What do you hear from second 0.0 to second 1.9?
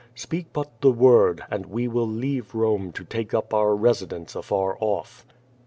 Sj>eak but the word, and we